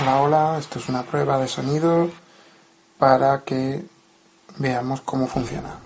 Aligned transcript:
Hola, 0.00 0.22
hola, 0.22 0.56
esto 0.58 0.78
es 0.78 0.88
una 0.88 1.02
prueba 1.02 1.36
de 1.36 1.46
sonido 1.46 2.08
para 2.98 3.42
que 3.44 3.84
veamos 4.56 5.02
cómo 5.02 5.26
funciona. 5.26 5.76